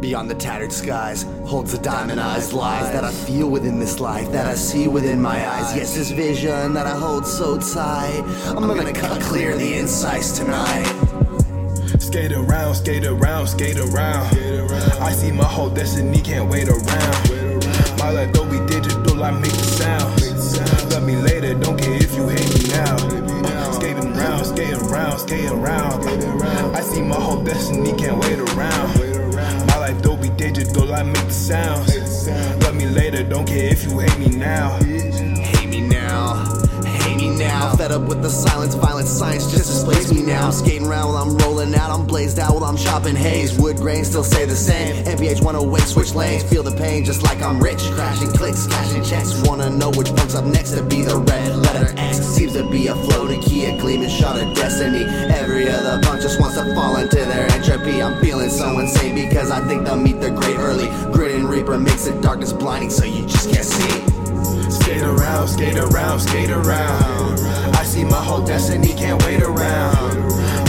[0.00, 4.46] beyond the tattered skies holds the diamondized lies that I feel within this life that
[4.46, 5.74] I see within my eyes.
[5.76, 8.22] Yes, this vision that I hold so tight.
[8.46, 10.86] I'm gonna cut clear the insights tonight.
[11.98, 14.36] Skate around, skate around, skate around.
[15.00, 17.58] I see my whole destiny, can't wait around.
[17.98, 20.90] My life go be digital, I make the sound.
[20.90, 22.96] Love me later, don't care if you hate me now.
[23.72, 26.76] Skating around, skating around, skating around.
[26.76, 29.27] I see my whole destiny, can't wait around.
[29.68, 32.28] My life do be digital, I make the sounds.
[32.62, 34.78] Love me later, don't care if you hate me now.
[37.38, 37.78] Now, me.
[37.78, 40.46] Fed up with the silence, violence, science just displays me now.
[40.46, 43.58] I'm skating around while I'm rolling out, I'm blazed out while I'm chopping haze.
[43.58, 45.04] Wood grain still say the same.
[45.04, 47.82] MPH 108, switch lanes, feel the pain just like I'm rich.
[47.92, 49.40] Crashing clicks, cashing checks.
[49.42, 52.18] Wanna know which punk's up next to be the red letter X.
[52.18, 55.04] Seems to be a floating key, a gleaming shot of destiny.
[55.32, 58.02] Every other punk just wants to fall into their entropy.
[58.02, 60.88] I'm feeling so insane because I think they'll meet their great early.
[61.12, 64.17] Grit and Reaper makes the darkness blinding so you just can't see.
[64.88, 67.40] Skate around, skate around, skate around.
[67.76, 70.16] I see my whole destiny, can't wait around.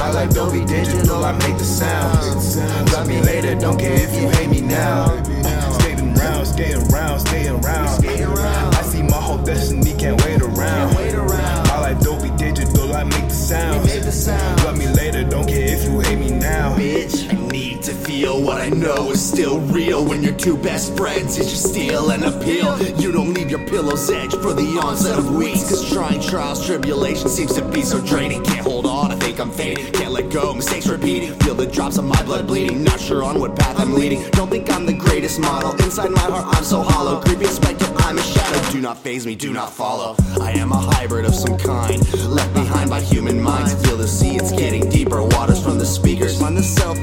[0.00, 2.56] My life don't be digital, I make the sounds.
[2.94, 5.25] Love me later, don't care if you hate me now.
[18.16, 20.02] Feel what I know is still real.
[20.02, 22.70] When your two best friends is your steal and appeal.
[22.98, 25.68] You don't leave your pillow's edge for the onset of weeks.
[25.68, 28.42] Cause trying trials, tribulation seems to be so draining.
[28.42, 29.92] Can't hold on, I think I'm fading.
[29.92, 31.34] Can't let go, mistakes repeating.
[31.40, 32.82] Feel the drops of my blood bleeding.
[32.82, 34.22] Not sure on what path I'm leading.
[34.30, 35.72] Don't think I'm the greatest model.
[35.84, 37.20] Inside my heart, I'm so hollow.
[37.20, 38.72] Creepy spectre, I'm a shadow.
[38.72, 40.16] Do not phase me, do not follow.
[40.40, 42.00] I am a hybrid of some kind.
[42.24, 43.74] Left behind by human minds.
[43.86, 45.22] Feel the sea, it's getting deeper.
[45.22, 46.40] Waters from the speakers.
[46.40, 46.96] Find the self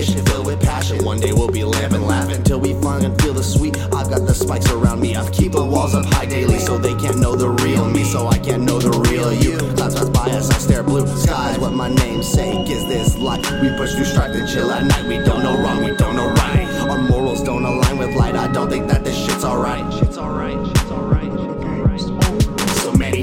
[0.00, 1.04] Life's a mission filled with passion.
[1.04, 3.76] One day we'll be laughing, laughing until we and feel the sweet.
[3.92, 5.14] I've got the spikes around me.
[5.14, 8.04] I've keep the walls up high daily so they can't know the real me.
[8.04, 9.58] So I can't know the real you.
[9.76, 11.58] Clouds pass by us, I stare blue skies.
[11.58, 13.44] What my namesake is this life.
[13.60, 15.06] We push through strife and chill at night.
[15.06, 16.69] We don't know wrong, we don't know right.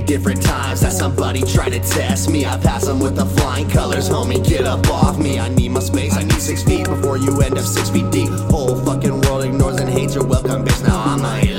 [0.08, 2.46] Different times that somebody tried to test me.
[2.46, 4.44] I pass them with the flying colors, homie.
[4.48, 5.38] Get up off me.
[5.38, 6.16] I need my space.
[6.16, 8.30] I need six feet before you end up six feet deep.
[8.50, 10.88] Whole fucking world ignores and hates your welcome, bitch.
[10.88, 11.57] Now I'm not here.